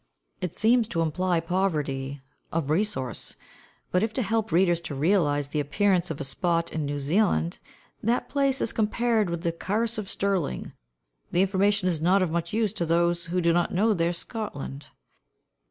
[0.41, 3.35] It seems to imply poverty of resource;
[3.91, 7.59] but if to help readers to realise the appearance of a spot in New Zealand,
[8.01, 10.71] that place is compared with the Carse of Stirling,
[11.31, 14.87] the information is not of much use to those who do not know their Scotland.